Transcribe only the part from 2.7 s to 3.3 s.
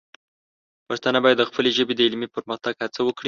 هڅه وکړي.